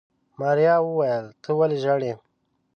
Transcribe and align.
ماريا 0.39 0.75
وويل 0.87 1.25
ته 1.43 1.49
ولې 1.59 1.77
ژاړې. 1.83 2.13